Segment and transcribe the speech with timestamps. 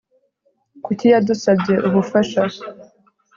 [0.85, 2.41] Kuki yadusabye ubufasha